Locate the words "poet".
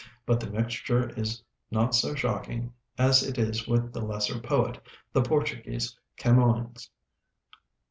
4.39-4.81